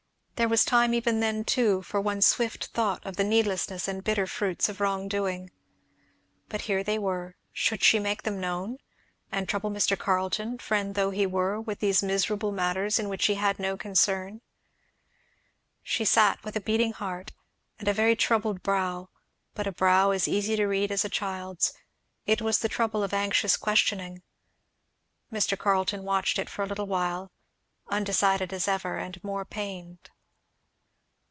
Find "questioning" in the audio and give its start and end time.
23.57-24.23